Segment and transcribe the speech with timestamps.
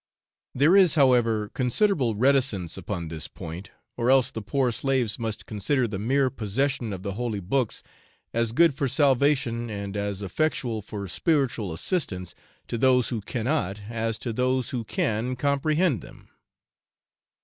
[0.55, 5.87] There is, however, considerable reticence upon this point, or else the poor slaves must consider
[5.87, 7.83] the mere possession of the holy books
[8.33, 12.33] as good for salvation and as effectual for spiritual assistance
[12.67, 16.29] to those who cannot as to those who can comprehend them.